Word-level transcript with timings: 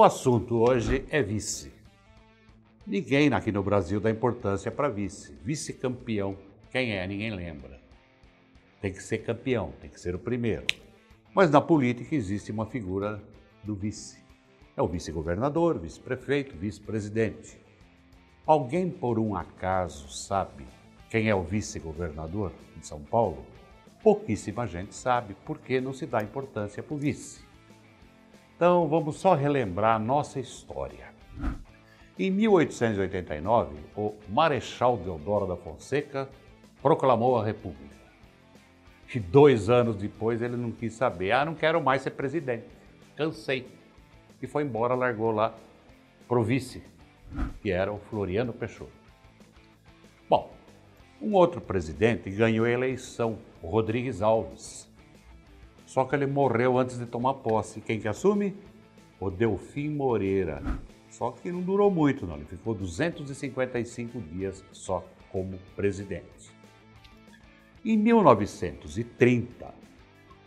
O 0.00 0.02
assunto 0.02 0.56
hoje 0.62 1.04
é 1.10 1.22
vice. 1.22 1.70
Ninguém 2.86 3.30
aqui 3.34 3.52
no 3.52 3.62
Brasil 3.62 4.00
dá 4.00 4.10
importância 4.10 4.70
para 4.70 4.88
vice. 4.88 5.36
Vice-campeão. 5.44 6.38
Quem 6.70 6.96
é? 6.96 7.06
Ninguém 7.06 7.36
lembra. 7.36 7.78
Tem 8.80 8.94
que 8.94 9.02
ser 9.02 9.18
campeão, 9.18 9.74
tem 9.78 9.90
que 9.90 10.00
ser 10.00 10.14
o 10.14 10.18
primeiro. 10.18 10.64
Mas 11.34 11.50
na 11.50 11.60
política 11.60 12.14
existe 12.14 12.50
uma 12.50 12.64
figura 12.64 13.22
do 13.62 13.74
vice. 13.74 14.24
É 14.74 14.80
o 14.80 14.88
vice-governador, 14.88 15.78
vice-prefeito, 15.78 16.56
vice-presidente. 16.56 17.60
Alguém 18.46 18.88
por 18.88 19.18
um 19.18 19.36
acaso 19.36 20.08
sabe 20.08 20.64
quem 21.10 21.28
é 21.28 21.34
o 21.34 21.42
vice-governador 21.42 22.52
de 22.74 22.86
São 22.86 23.02
Paulo? 23.02 23.44
Pouquíssima 24.02 24.66
gente 24.66 24.94
sabe 24.94 25.36
porque 25.44 25.78
não 25.78 25.92
se 25.92 26.06
dá 26.06 26.22
importância 26.22 26.82
para 26.82 26.94
o 26.94 26.96
vice. 26.96 27.49
Então 28.60 28.86
vamos 28.86 29.16
só 29.16 29.32
relembrar 29.32 29.96
a 29.96 29.98
nossa 29.98 30.38
história. 30.38 31.06
Em 32.18 32.30
1889, 32.30 33.74
o 33.96 34.14
Marechal 34.28 34.98
Deodoro 34.98 35.46
da 35.46 35.56
Fonseca 35.56 36.28
proclamou 36.82 37.38
a 37.38 37.42
República. 37.46 37.96
E 39.14 39.18
dois 39.18 39.70
anos 39.70 39.96
depois 39.96 40.42
ele 40.42 40.58
não 40.58 40.70
quis 40.72 40.92
saber. 40.92 41.32
Ah, 41.32 41.42
não 41.42 41.54
quero 41.54 41.82
mais 41.82 42.02
ser 42.02 42.10
presidente. 42.10 42.66
Cansei. 43.16 43.66
E 44.42 44.46
foi 44.46 44.62
embora, 44.62 44.94
largou 44.94 45.30
lá 45.30 45.54
pro 46.28 46.42
vice, 46.42 46.82
que 47.62 47.70
era 47.70 47.90
o 47.90 47.98
Floriano 47.98 48.52
Peixoto. 48.52 48.92
Bom, 50.28 50.52
um 51.18 51.32
outro 51.32 51.62
presidente 51.62 52.28
ganhou 52.28 52.66
a 52.66 52.70
eleição, 52.70 53.38
o 53.62 53.68
Rodrigues 53.68 54.20
Alves. 54.20 54.89
Só 55.90 56.04
que 56.04 56.14
ele 56.14 56.24
morreu 56.24 56.78
antes 56.78 57.00
de 57.00 57.04
tomar 57.04 57.34
posse. 57.34 57.80
Quem 57.80 57.98
que 57.98 58.06
assume? 58.06 58.54
O 59.18 59.28
Delfim 59.28 59.88
Moreira. 59.88 60.62
Só 61.08 61.32
que 61.32 61.50
não 61.50 61.62
durou 61.62 61.90
muito, 61.90 62.24
não. 62.28 62.36
Ele 62.36 62.44
ficou 62.44 62.76
255 62.76 64.20
dias 64.20 64.64
só 64.70 65.04
como 65.32 65.58
presidente. 65.74 66.54
Em 67.84 67.98
1930, 67.98 69.74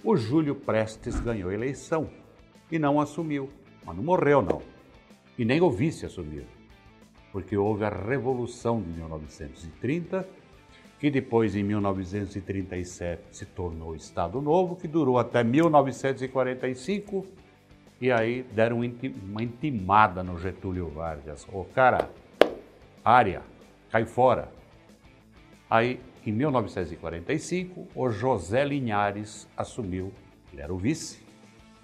o 0.02 0.16
Júlio 0.16 0.56
Prestes 0.56 1.20
ganhou 1.20 1.50
a 1.50 1.53
eleição 1.53 2.09
e 2.72 2.80
não 2.80 3.02
assumiu. 3.02 3.50
Mas 3.86 3.98
não 3.98 4.03
morreu, 4.03 4.42
não. 4.42 4.62
E 5.38 5.44
nem 5.44 5.59
o 5.59 5.70
vice 5.70 6.06
assumiu. 6.06 6.46
Porque 7.34 7.58
houve 7.58 7.84
a 7.84 7.90
Revolução 7.90 8.81
de 8.81 8.92
1930, 8.92 10.25
que 11.04 11.12
depois, 11.12 11.54
em 11.54 11.64
1937, 11.64 13.23
se 13.30 13.46
tornou 13.46 13.94
Estado 13.94 14.42
Novo, 14.42 14.78
que 14.78 14.88
durou 14.88 15.20
até 15.20 15.44
1945. 15.44 17.28
E 18.00 18.09
aí 18.09 18.44
deram 18.44 18.78
uma 18.78 19.44
intimada 19.44 20.24
no 20.24 20.40
Getúlio 20.40 20.88
Vargas. 20.88 21.46
Ô, 21.52 21.66
cara, 21.66 22.09
área, 23.04 23.42
cai 23.92 24.06
fora. 24.06 24.50
Aí 25.70 26.00
em 26.26 26.31
1945, 26.31 27.90
o 27.94 28.09
José 28.09 28.64
Linhares 28.64 29.46
assumiu, 29.58 30.09
ele 30.54 30.62
era 30.62 30.74
o 30.74 30.78
vice, 30.78 31.22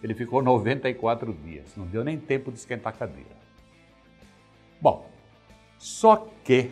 ele 0.02 0.14
ficou 0.14 0.42
94 0.42 1.34
dias, 1.34 1.76
não 1.76 1.86
deu 1.86 2.06
nem 2.06 2.18
tempo 2.18 2.54
de 2.54 2.60
esquentar 2.60 2.94
a 2.94 2.96
cadeira. 2.96 3.38
Bom, 4.80 5.10
só 5.78 6.26
que 6.42 6.72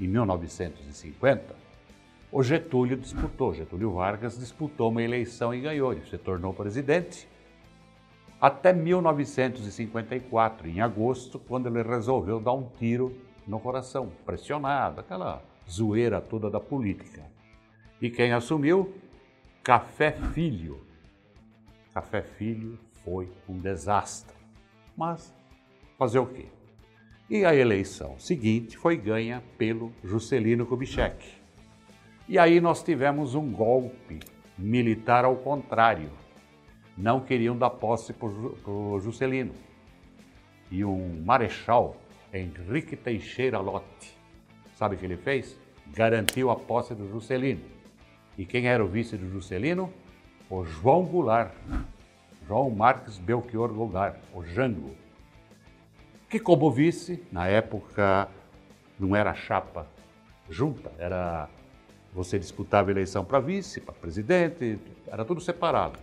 em 0.00 0.08
1950, 0.08 1.65
o 2.36 2.42
Getúlio 2.42 2.98
disputou, 2.98 3.54
Getúlio 3.54 3.92
Vargas 3.92 4.38
disputou 4.38 4.90
uma 4.90 5.02
eleição 5.02 5.54
e 5.54 5.60
ganhou, 5.62 5.90
ele 5.94 6.04
se 6.04 6.18
tornou 6.18 6.52
presidente. 6.52 7.26
Até 8.38 8.74
1954, 8.74 10.68
em 10.68 10.82
agosto, 10.82 11.38
quando 11.38 11.66
ele 11.66 11.82
resolveu 11.82 12.38
dar 12.38 12.52
um 12.52 12.68
tiro 12.78 13.16
no 13.46 13.58
coração, 13.58 14.12
pressionado, 14.26 15.00
aquela 15.00 15.42
zoeira 15.66 16.20
toda 16.20 16.50
da 16.50 16.60
política. 16.60 17.22
E 18.02 18.10
quem 18.10 18.34
assumiu? 18.34 18.94
Café 19.62 20.12
Filho. 20.12 20.84
Café 21.94 22.20
Filho 22.20 22.78
foi 23.02 23.32
um 23.48 23.56
desastre. 23.56 24.36
Mas 24.94 25.34
fazer 25.96 26.18
o 26.18 26.26
quê? 26.26 26.48
E 27.30 27.46
a 27.46 27.54
eleição 27.54 28.18
seguinte 28.18 28.76
foi 28.76 28.98
ganha 28.98 29.42
pelo 29.56 29.90
Juscelino 30.04 30.66
Kubitschek. 30.66 31.45
E 32.28 32.38
aí 32.38 32.60
nós 32.60 32.82
tivemos 32.82 33.34
um 33.34 33.50
golpe 33.50 34.20
militar 34.58 35.24
ao 35.24 35.36
contrário. 35.36 36.10
Não 36.96 37.20
queriam 37.20 37.56
dar 37.56 37.70
posse 37.70 38.12
para 38.12 38.28
o 38.28 38.98
Juscelino. 39.00 39.52
E 40.70 40.84
um 40.84 41.22
marechal, 41.24 41.96
Henrique 42.32 42.96
Teixeira 42.96 43.58
Lotte, 43.58 44.16
Sabe 44.76 44.94
o 44.94 44.98
que 44.98 45.06
ele 45.06 45.16
fez? 45.16 45.58
Garantiu 45.86 46.50
a 46.50 46.56
posse 46.56 46.94
do 46.94 47.08
Juscelino. 47.08 47.62
E 48.36 48.44
quem 48.44 48.66
era 48.66 48.84
o 48.84 48.86
vice 48.86 49.16
do 49.16 49.26
Juscelino? 49.30 49.90
O 50.50 50.66
João 50.66 51.04
Goulart. 51.04 51.54
João 52.46 52.68
Marques 52.70 53.16
Belchior 53.16 53.72
Goulart, 53.72 54.16
o 54.34 54.44
Jango. 54.44 54.94
Que 56.28 56.38
como 56.38 56.70
vice, 56.70 57.24
na 57.32 57.46
época 57.48 58.28
não 59.00 59.16
era 59.16 59.34
chapa 59.34 59.86
junta, 60.48 60.92
era 60.98 61.48
você 62.16 62.38
disputava 62.38 62.90
eleição 62.90 63.26
para 63.26 63.38
vice, 63.38 63.78
para 63.78 63.92
presidente, 63.92 64.78
era 65.06 65.22
tudo 65.22 65.38
separado. 65.38 65.98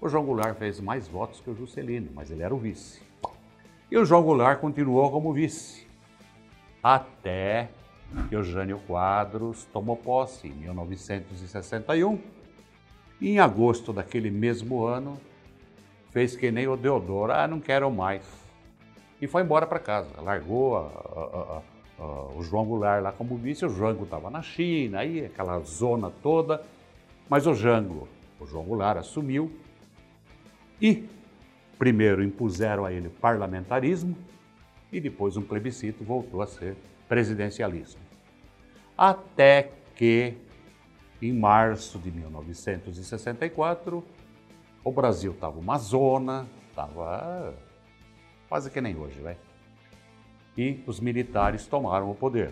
O 0.00 0.08
João 0.08 0.24
Goulart 0.24 0.58
fez 0.58 0.80
mais 0.80 1.06
votos 1.06 1.40
que 1.40 1.48
o 1.48 1.54
Juscelino, 1.54 2.10
mas 2.12 2.32
ele 2.32 2.42
era 2.42 2.52
o 2.52 2.58
vice. 2.58 3.00
E 3.88 3.96
o 3.96 4.04
João 4.04 4.24
Goulart 4.24 4.58
continuou 4.58 5.08
como 5.08 5.32
vice, 5.32 5.86
até 6.82 7.68
Eugênio 8.28 8.80
Quadros 8.88 9.64
tomou 9.72 9.96
posse 9.96 10.48
em 10.48 10.52
1961 10.52 12.18
e 13.20 13.30
em 13.30 13.38
agosto 13.38 13.92
daquele 13.92 14.32
mesmo 14.32 14.84
ano 14.84 15.16
fez 16.10 16.34
que 16.34 16.50
nem 16.50 16.66
o 16.66 16.76
Deodoro, 16.76 17.30
ah, 17.32 17.46
não 17.46 17.60
quero 17.60 17.88
mais. 17.88 18.26
E 19.20 19.28
foi 19.28 19.42
embora 19.42 19.64
para 19.64 19.78
casa, 19.78 20.20
largou 20.20 20.76
a, 20.76 20.80
a, 20.80 21.58
a, 21.58 21.62
o 22.34 22.42
João 22.42 22.64
Goulart 22.64 23.02
lá 23.02 23.12
como 23.12 23.36
vice, 23.36 23.64
o 23.64 23.68
Jango 23.68 24.04
estava 24.04 24.30
na 24.30 24.42
China, 24.42 25.00
aí 25.00 25.24
aquela 25.24 25.58
zona 25.60 26.10
toda, 26.22 26.62
mas 27.28 27.46
o 27.46 27.54
Jango, 27.54 28.08
o 28.40 28.46
João 28.46 28.64
Goulart 28.64 28.98
assumiu 28.98 29.52
e 30.80 31.08
primeiro 31.78 32.22
impuseram 32.22 32.84
a 32.84 32.92
ele 32.92 33.08
parlamentarismo 33.08 34.16
e 34.92 35.00
depois 35.00 35.36
um 35.36 35.42
plebiscito 35.42 36.04
voltou 36.04 36.42
a 36.42 36.46
ser 36.46 36.76
presidencialismo. 37.08 38.00
Até 38.96 39.70
que, 39.94 40.34
em 41.20 41.32
março 41.32 41.98
de 41.98 42.10
1964, 42.10 44.04
o 44.84 44.92
Brasil 44.92 45.32
estava 45.32 45.58
uma 45.58 45.78
zona, 45.78 46.46
estava 46.68 47.54
quase 48.48 48.70
que 48.70 48.80
nem 48.80 48.96
hoje, 48.96 49.20
vai. 49.20 49.36
E 50.56 50.82
os 50.86 51.00
militares 51.00 51.66
tomaram 51.66 52.10
o 52.10 52.14
poder. 52.14 52.50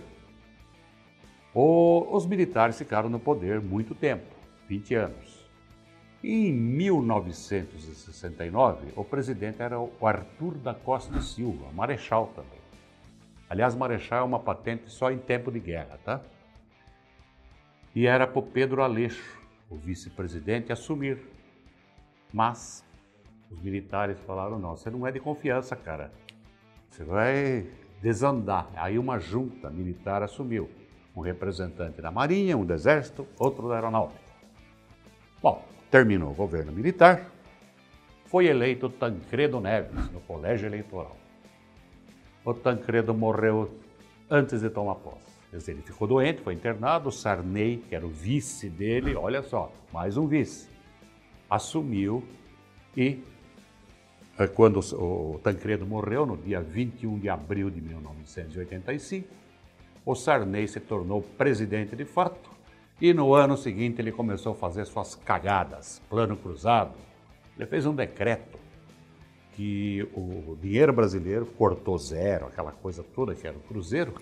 O, 1.53 2.07
os 2.15 2.25
militares 2.27 2.79
ficaram 2.79 3.09
no 3.09 3.19
poder 3.19 3.61
muito 3.61 3.93
tempo, 3.95 4.37
20 4.69 4.95
anos. 4.95 5.41
E 6.23 6.49
em 6.49 6.53
1969, 6.53 8.93
o 8.95 9.05
presidente 9.05 9.63
era 9.63 9.81
o 9.81 10.07
Arthur 10.07 10.59
da 10.59 10.75
Costa 10.75 11.21
Silva, 11.21 11.73
marechal 11.73 12.27
também. 12.29 12.61
Aliás, 13.51 13.75
Marechal 13.75 14.21
é 14.21 14.23
uma 14.23 14.39
patente 14.39 14.89
só 14.89 15.11
em 15.11 15.19
tempo 15.19 15.51
de 15.51 15.59
guerra, 15.59 15.99
tá? 16.05 16.21
E 17.93 18.07
era 18.07 18.25
para 18.25 18.39
o 18.39 18.43
Pedro 18.43 18.81
Aleixo, 18.81 19.41
o 19.69 19.75
vice-presidente, 19.75 20.73
assumir. 20.73 21.19
Mas 22.33 22.87
os 23.51 23.61
militares 23.61 24.21
falaram: 24.21 24.57
não, 24.57 24.77
você 24.77 24.89
não 24.89 25.05
é 25.05 25.11
de 25.11 25.19
confiança, 25.19 25.75
cara. 25.75 26.13
Você 26.89 27.03
vai 27.03 27.67
desandar. 28.01 28.69
Aí 28.75 28.99
uma 28.99 29.19
junta 29.19 29.71
militar 29.71 30.23
assumiu. 30.23 30.71
Um 31.15 31.21
representante 31.21 32.01
da 32.01 32.11
Marinha, 32.11 32.57
um 32.57 32.65
do 32.65 32.73
Exército, 32.73 33.27
outro 33.39 33.69
da 33.69 33.75
Aeronáutica. 33.75 34.21
Bom, 35.43 35.65
terminou 35.91 36.31
o 36.31 36.35
governo 36.35 36.71
militar, 36.71 37.27
foi 38.27 38.47
eleito 38.47 38.89
Tancredo 38.89 39.61
Neves 39.61 40.11
no 40.13 40.21
colégio 40.21 40.67
eleitoral 40.67 41.17
o 42.45 42.55
Tancredo 42.55 43.15
morreu 43.15 43.71
antes 44.29 44.61
de 44.61 44.71
tomar 44.71 44.97
posse. 44.97 45.31
Ele 45.71 45.83
ficou 45.83 46.07
doente, 46.07 46.41
foi 46.41 46.55
internado, 46.55 47.09
o 47.09 47.13
Sarney, 47.13 47.79
que 47.89 47.95
era 47.95 48.07
o 48.07 48.09
vice 48.09 48.69
dele, 48.69 49.17
olha 49.17 49.43
só, 49.43 49.73
mais 49.93 50.17
um 50.17 50.27
vice, 50.27 50.69
assumiu 51.49 52.25
e 52.97 53.23
quando 54.49 54.81
o 54.95 55.39
Tancredo 55.43 55.87
morreu, 55.87 56.25
no 56.25 56.37
dia 56.37 56.61
21 56.61 57.19
de 57.19 57.29
abril 57.29 57.71
de 57.71 57.81
1985, 57.81 59.29
o 60.05 60.15
Sarney 60.15 60.67
se 60.67 60.81
tornou 60.81 61.21
presidente 61.21 61.95
de 61.95 62.05
fato 62.05 62.51
e 63.01 63.13
no 63.13 63.35
ano 63.35 63.57
seguinte 63.57 64.01
ele 64.01 64.13
começou 64.13 64.53
a 64.53 64.55
fazer 64.55 64.87
suas 64.87 65.15
cagadas, 65.15 66.01
plano 66.09 66.37
cruzado. 66.37 66.95
Ele 67.57 67.67
fez 67.67 67.85
um 67.85 67.95
decreto 67.95 68.59
que 69.53 70.09
o 70.15 70.57
dinheiro 70.61 70.93
brasileiro 70.93 71.45
cortou 71.45 71.99
zero, 71.99 72.47
aquela 72.47 72.73
coisa 72.73 73.03
toda 73.03 73.35
que 73.35 73.47
era 73.47 73.57
o 73.57 73.61
cruzeiro, 73.61 74.15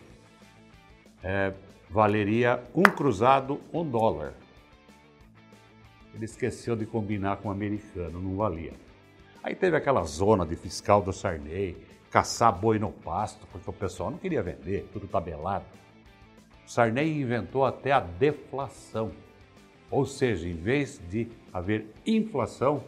é, 1.22 1.52
valeria 1.88 2.62
um 2.74 2.82
cruzado 2.82 3.60
um 3.72 3.88
dólar. 3.88 4.34
Ele 6.14 6.24
esqueceu 6.24 6.74
de 6.74 6.86
combinar 6.86 7.36
com 7.36 7.48
o 7.48 7.52
americano, 7.52 8.20
não 8.20 8.36
valia. 8.36 8.87
Aí 9.42 9.54
teve 9.54 9.76
aquela 9.76 10.02
zona 10.02 10.44
de 10.44 10.56
fiscal 10.56 11.00
do 11.00 11.12
Sarney, 11.12 11.76
caçar 12.10 12.52
boi 12.52 12.78
no 12.78 12.90
pasto, 12.90 13.46
porque 13.52 13.68
o 13.68 13.72
pessoal 13.72 14.10
não 14.10 14.18
queria 14.18 14.42
vender, 14.42 14.88
tudo 14.92 15.06
tabelado. 15.06 15.64
O 16.66 16.70
Sarney 16.70 17.20
inventou 17.20 17.64
até 17.64 17.92
a 17.92 18.00
deflação. 18.00 19.12
Ou 19.90 20.04
seja, 20.04 20.48
em 20.48 20.54
vez 20.54 21.00
de 21.08 21.28
haver 21.52 21.86
inflação, 22.06 22.82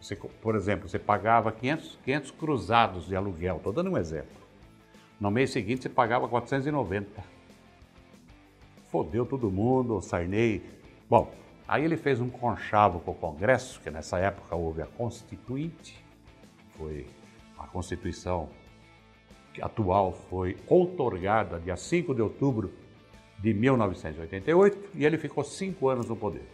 você, 0.00 0.16
por 0.16 0.56
exemplo, 0.56 0.88
você 0.88 0.98
pagava 0.98 1.52
500, 1.52 1.98
500 2.04 2.30
cruzados 2.32 3.06
de 3.06 3.14
aluguel, 3.14 3.58
estou 3.58 3.72
dando 3.72 3.90
um 3.90 3.98
exemplo. 3.98 4.40
No 5.20 5.30
mês 5.30 5.50
seguinte 5.50 5.82
você 5.82 5.88
pagava 5.88 6.26
490. 6.28 7.22
Fodeu 8.88 9.24
todo 9.24 9.50
mundo, 9.50 9.96
o 9.96 10.02
Sarney. 10.02 10.62
Bom, 11.08 11.32
aí 11.72 11.84
ele 11.84 11.96
fez 11.96 12.20
um 12.20 12.28
conchavo 12.28 13.00
com 13.00 13.12
o 13.12 13.14
Congresso, 13.14 13.80
que 13.80 13.90
nessa 13.90 14.18
época 14.18 14.54
houve 14.54 14.82
a 14.82 14.86
Constituinte, 14.86 16.04
foi 16.76 17.06
a 17.58 17.66
Constituição 17.66 18.48
atual 19.60 20.12
foi 20.12 20.56
outorgada 20.66 21.60
dia 21.60 21.76
5 21.76 22.14
de 22.14 22.22
outubro 22.22 22.72
de 23.38 23.52
1988 23.52 24.90
e 24.94 25.04
ele 25.04 25.18
ficou 25.18 25.44
cinco 25.44 25.88
anos 25.88 26.08
no 26.08 26.16
poder 26.16 26.46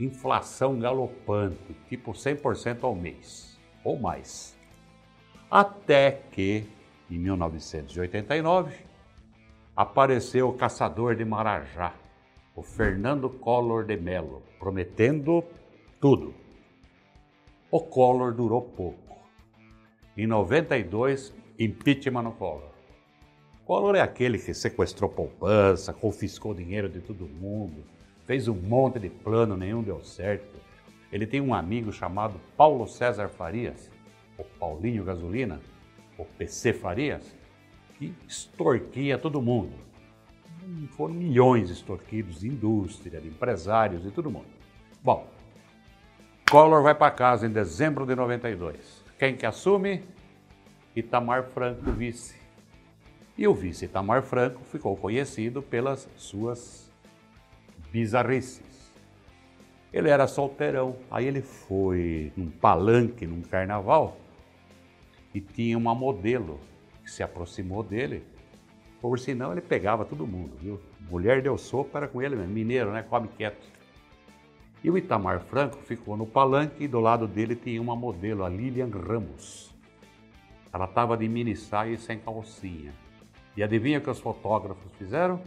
inflação 0.00 0.78
galopante, 0.78 1.76
tipo 1.88 2.12
100% 2.12 2.82
ao 2.82 2.94
mês 2.94 3.58
ou 3.84 3.98
mais. 3.98 4.56
Até 5.50 6.22
que, 6.32 6.66
em 7.10 7.18
1989, 7.18 8.74
apareceu 9.76 10.48
o 10.48 10.54
caçador 10.54 11.14
de 11.14 11.24
Marajá, 11.24 11.92
o 12.54 12.62
Fernando 12.62 13.30
Collor 13.30 13.84
de 13.84 13.96
Mello, 13.96 14.42
prometendo 14.58 15.42
tudo. 16.00 16.34
O 17.70 17.80
Collor 17.80 18.32
durou 18.34 18.60
pouco. 18.60 19.16
Em 20.16 20.26
92, 20.26 21.34
impeachment 21.58 22.22
no 22.22 22.32
Collor. 22.32 22.70
Collor 23.64 23.94
é 23.94 24.00
aquele 24.00 24.38
que 24.38 24.52
sequestrou 24.52 25.08
poupança, 25.08 25.92
confiscou 25.92 26.52
dinheiro 26.52 26.88
de 26.88 27.00
todo 27.00 27.26
mundo, 27.26 27.84
fez 28.26 28.48
um 28.48 28.54
monte 28.54 28.98
de 28.98 29.08
plano, 29.08 29.56
nenhum 29.56 29.82
deu 29.82 30.04
certo. 30.04 30.60
Ele 31.10 31.26
tem 31.26 31.40
um 31.40 31.54
amigo 31.54 31.92
chamado 31.92 32.38
Paulo 32.56 32.86
César 32.86 33.28
Farias, 33.28 33.90
o 34.36 34.44
Paulinho 34.44 35.04
Gasolina, 35.04 35.60
o 36.18 36.24
PC 36.24 36.74
Farias, 36.74 37.34
que 37.98 38.14
extorquia 38.28 39.16
todo 39.16 39.40
mundo. 39.40 39.72
Foram 40.96 41.14
milhões 41.14 41.70
extorquidos 41.70 42.40
de 42.40 42.48
indústria, 42.48 43.20
de 43.20 43.28
empresários 43.28 44.04
e 44.04 44.10
todo 44.10 44.30
mundo. 44.30 44.46
Bom, 45.02 45.26
Collor 46.50 46.82
vai 46.82 46.94
para 46.94 47.10
casa 47.10 47.46
em 47.46 47.50
dezembro 47.50 48.04
de 48.04 48.14
92. 48.14 49.02
Quem 49.18 49.34
que 49.34 49.46
assume? 49.46 50.04
Itamar 50.94 51.44
Franco, 51.44 51.90
vice. 51.92 52.36
E 53.38 53.48
o 53.48 53.54
vice 53.54 53.86
Itamar 53.86 54.22
Franco 54.22 54.62
ficou 54.64 54.94
conhecido 54.94 55.62
pelas 55.62 56.06
suas 56.16 56.90
bizarrices. 57.90 58.92
Ele 59.92 60.10
era 60.10 60.26
solteirão, 60.26 60.96
aí 61.10 61.26
ele 61.26 61.40
foi 61.40 62.32
num 62.36 62.50
palanque, 62.50 63.26
num 63.26 63.42
carnaval, 63.42 64.18
e 65.34 65.40
tinha 65.40 65.76
uma 65.76 65.94
modelo 65.94 66.60
que 67.02 67.10
se 67.10 67.22
aproximou 67.22 67.82
dele, 67.82 68.22
por 69.02 69.18
sinal 69.18 69.52
ele 69.52 69.60
pegava 69.60 70.04
todo 70.04 70.26
mundo, 70.26 70.56
viu? 70.58 70.80
Mulher 71.10 71.42
deu 71.42 71.58
sopa, 71.58 71.98
era 71.98 72.08
com 72.08 72.22
ele 72.22 72.36
mesmo, 72.36 72.52
mineiro, 72.52 72.92
né? 72.92 73.02
Come 73.02 73.28
quieto. 73.28 73.66
E 74.82 74.90
o 74.90 74.96
Itamar 74.96 75.40
Franco 75.40 75.76
ficou 75.78 76.16
no 76.16 76.24
palanque 76.26 76.84
e 76.84 76.88
do 76.88 77.00
lado 77.00 77.26
dele 77.26 77.54
tinha 77.54 77.82
uma 77.82 77.94
modelo, 77.94 78.44
a 78.44 78.48
Lilian 78.48 78.88
Ramos. 78.88 79.74
Ela 80.72 80.86
estava 80.86 81.16
de 81.16 81.28
mini 81.28 81.54
saia 81.54 81.92
e 81.92 81.98
sem 81.98 82.18
calcinha. 82.18 82.94
E 83.56 83.62
adivinha 83.62 83.98
o 83.98 84.00
que 84.00 84.08
os 84.08 84.20
fotógrafos 84.20 84.90
fizeram? 84.96 85.42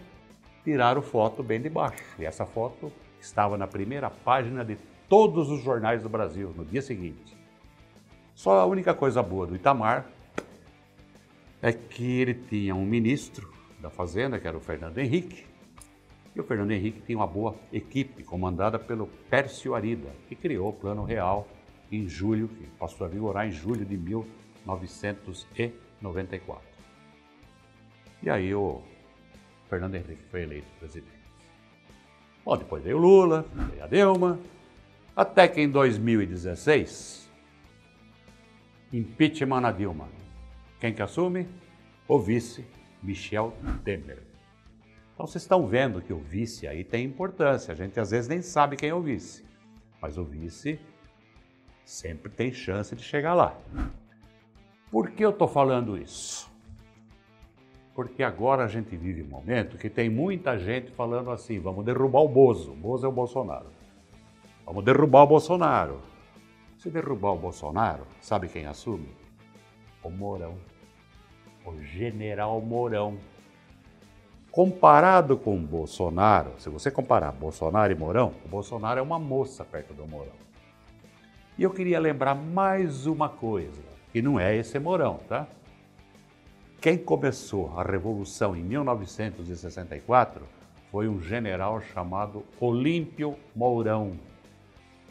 tiraram 0.65 1.01
foto 1.01 1.43
bem 1.43 1.61
de 1.61 1.69
baixo. 1.69 2.03
E 2.17 2.25
essa 2.25 2.45
foto 2.45 2.91
estava 3.21 3.55
na 3.55 3.67
primeira 3.67 4.09
página 4.09 4.65
de 4.65 4.77
todos 5.07 5.49
os 5.49 5.61
jornais 5.63 6.01
do 6.01 6.09
Brasil 6.09 6.51
no 6.57 6.65
dia 6.65 6.81
seguinte. 6.81 7.37
Só 8.33 8.59
a 8.59 8.65
única 8.65 8.93
coisa 8.93 9.21
boa 9.21 9.45
do 9.45 9.55
Itamar 9.55 10.07
é 11.65 11.73
que 11.73 12.21
ele 12.21 12.35
tinha 12.35 12.75
um 12.75 12.85
ministro 12.85 13.51
da 13.79 13.89
Fazenda, 13.89 14.39
que 14.39 14.47
era 14.47 14.55
o 14.55 14.59
Fernando 14.59 14.99
Henrique, 14.99 15.47
e 16.35 16.39
o 16.39 16.43
Fernando 16.43 16.69
Henrique 16.69 17.01
tinha 17.01 17.17
uma 17.17 17.25
boa 17.25 17.55
equipe 17.73 18.23
comandada 18.23 18.77
pelo 18.77 19.07
Pércio 19.31 19.73
Arida, 19.73 20.11
que 20.29 20.35
criou 20.35 20.69
o 20.69 20.73
Plano 20.73 21.03
Real 21.03 21.47
em 21.91 22.07
julho, 22.07 22.49
que 22.49 22.67
passou 22.77 23.07
a 23.07 23.09
vigorar 23.09 23.47
em 23.47 23.51
julho 23.51 23.83
de 23.83 23.97
1994. 23.97 26.63
E 28.21 28.29
aí 28.29 28.53
o 28.53 28.83
Fernando 29.67 29.95
Henrique 29.95 30.21
foi 30.29 30.43
eleito 30.43 30.67
presidente. 30.77 31.17
Bom, 32.45 32.57
depois 32.57 32.83
veio 32.83 32.99
Lula, 32.99 33.43
veio 33.71 33.83
a 33.83 33.87
Dilma, 33.87 34.39
até 35.15 35.47
que 35.47 35.61
em 35.61 35.69
2016, 35.69 37.27
impeachment 38.93 39.61
na 39.61 39.71
Dilma. 39.71 40.24
Quem 40.85 40.93
que 40.93 41.01
assume? 41.01 41.47
O 42.07 42.19
vice, 42.19 42.63
Michel 43.01 43.55
Temer. 43.83 44.21
Então 45.11 45.25
vocês 45.25 45.41
estão 45.41 45.65
vendo 45.65 45.99
que 45.99 46.13
o 46.13 46.19
vice 46.19 46.67
aí 46.67 46.83
tem 46.83 47.03
importância. 47.05 47.71
A 47.71 47.75
gente 47.75 47.99
às 47.99 48.11
vezes 48.11 48.27
nem 48.27 48.39
sabe 48.39 48.75
quem 48.75 48.89
é 48.89 48.93
o 48.93 49.01
vice, 49.01 49.43
mas 49.99 50.15
o 50.15 50.23
vice 50.23 50.79
sempre 51.83 52.31
tem 52.31 52.53
chance 52.53 52.95
de 52.95 53.01
chegar 53.01 53.33
lá. 53.33 53.57
Por 54.91 55.09
que 55.09 55.25
eu 55.25 55.31
estou 55.31 55.47
falando 55.47 55.97
isso? 55.97 56.47
porque 57.95 58.21
agora 58.21 58.65
a 58.65 58.67
gente 58.67 58.95
vive 58.95 59.23
um 59.23 59.27
momento 59.27 59.79
que 59.79 59.89
tem 59.89 60.07
muita 60.07 60.55
gente 60.59 60.91
falando 60.91 61.31
assim: 61.31 61.59
vamos 61.59 61.83
derrubar 61.83 62.19
o 62.19 62.27
Bozo. 62.27 62.73
O 62.73 62.75
Bozo 62.75 63.07
é 63.07 63.09
o 63.09 63.11
Bolsonaro. 63.11 63.71
Vamos 64.63 64.85
derrubar 64.85 65.23
o 65.23 65.27
Bolsonaro. 65.27 65.99
Se 66.77 66.91
derrubar 66.91 67.31
o 67.31 67.39
Bolsonaro, 67.39 68.05
sabe 68.21 68.49
quem 68.49 68.67
assume? 68.67 69.09
O 70.03 70.11
Mourão. 70.11 70.74
O 71.65 71.81
general 71.81 72.61
Mourão. 72.61 73.17
Comparado 74.51 75.35
com 75.35 75.57
Bolsonaro, 75.57 76.53
se 76.59 76.69
você 76.69 76.89
comparar 76.89 77.31
Bolsonaro 77.31 77.91
e 77.91 77.95
Mourão, 77.95 78.33
o 78.45 78.47
Bolsonaro 78.47 78.99
é 78.99 79.03
uma 79.03 79.19
moça 79.19 79.65
perto 79.65 79.93
do 79.93 80.07
Mourão. 80.07 80.31
E 81.57 81.63
eu 81.63 81.71
queria 81.71 81.99
lembrar 81.99 82.35
mais 82.35 83.05
uma 83.05 83.27
coisa, 83.27 83.81
que 84.13 84.21
não 84.21 84.39
é 84.39 84.55
esse 84.55 84.77
Mourão, 84.79 85.19
tá? 85.27 85.47
Quem 86.79 86.97
começou 86.97 87.73
a 87.77 87.83
revolução 87.83 88.55
em 88.55 88.61
1964 88.61 90.45
foi 90.91 91.09
um 91.09 91.19
general 91.19 91.81
chamado 91.81 92.45
Olímpio 92.59 93.35
Mourão, 93.55 94.13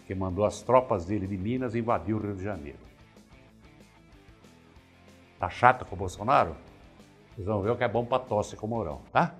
que 0.07 0.15
mandou 0.15 0.45
as 0.45 0.63
tropas 0.63 1.05
dele 1.05 1.27
de 1.27 1.37
Minas 1.37 1.75
invadir 1.75 2.15
o 2.15 2.19
Rio 2.19 2.35
de 2.35 2.45
Janeiro. 2.45 2.79
Tá 5.45 5.51
chato 5.51 5.85
com 5.85 5.95
o 5.95 5.99
Bolsonaro? 5.99 6.57
Vocês 7.35 7.47
vão 7.47 7.61
ver 7.61 7.69
o 7.69 7.77
que 7.77 7.85
é 7.85 7.89
bom 7.89 8.03
para 8.03 8.19
tosse 8.19 8.57
com 8.57 8.67
o 8.67 8.71
Mourão, 8.71 9.03
tá? 9.13 9.35